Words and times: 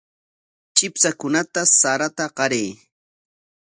Chipshakunata 0.75 1.61
sarata 1.79 2.25
qaray. 2.37 2.67